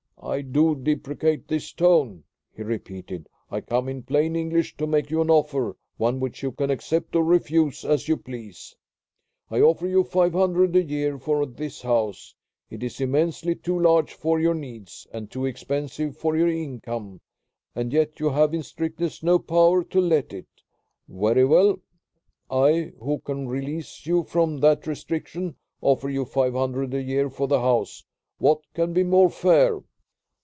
"I 0.23 0.41
do 0.41 0.75
deprecate 0.75 1.47
this 1.47 1.73
tone," 1.73 2.23
he 2.55 2.61
repeated. 2.61 3.27
"I 3.49 3.59
come 3.59 3.89
in 3.89 4.03
plain 4.03 4.35
English 4.35 4.77
to 4.77 4.85
make 4.85 5.09
you 5.09 5.19
an 5.19 5.31
offer; 5.31 5.75
one 5.97 6.19
which 6.19 6.43
you 6.43 6.51
can 6.51 6.69
accept 6.69 7.15
or 7.15 7.23
refuse 7.23 7.83
as 7.83 8.07
you 8.07 8.17
please. 8.17 8.75
I 9.49 9.61
offer 9.61 9.87
you 9.87 10.03
five 10.03 10.33
hundred 10.33 10.75
a 10.75 10.83
year 10.83 11.17
for 11.17 11.47
this 11.47 11.81
house. 11.81 12.35
It 12.69 12.83
is 12.83 13.01
immensely 13.01 13.55
too 13.55 13.77
large 13.79 14.13
for 14.13 14.39
your 14.39 14.53
needs, 14.53 15.07
and 15.11 15.29
too 15.29 15.47
expensive 15.47 16.15
for 16.15 16.37
your 16.37 16.49
income, 16.49 17.19
and 17.73 17.91
yet 17.91 18.19
you 18.19 18.29
have 18.29 18.53
in 18.53 18.61
strictness 18.61 19.23
no 19.23 19.39
power 19.39 19.83
to 19.85 19.99
let 19.99 20.33
it. 20.33 20.47
Very 21.09 21.45
well, 21.45 21.79
I, 22.47 22.93
who 22.99 23.17
can 23.21 23.47
release 23.47 24.05
you 24.05 24.23
from 24.23 24.59
that 24.59 24.85
restriction, 24.85 25.55
offer 25.81 26.11
you 26.11 26.25
five 26.25 26.53
hundred 26.53 26.93
a 26.93 27.01
year 27.01 27.27
for 27.31 27.47
the 27.47 27.59
house. 27.61 28.05
What 28.37 28.59
can 28.75 28.93
be 28.93 29.03
more 29.03 29.31
fair?" 29.31 29.81